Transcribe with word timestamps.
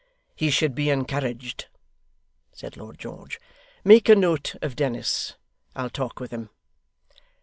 'He 0.33 0.49
should 0.49 0.73
be 0.73 0.89
encouraged,' 0.89 1.67
said 2.51 2.75
Lord 2.75 2.97
George. 2.97 3.39
'Make 3.83 4.09
a 4.09 4.15
note 4.15 4.55
of 4.63 4.75
Dennis. 4.75 5.35
I'll 5.75 5.91
talk 5.91 6.19
with 6.19 6.31
him. 6.31 6.49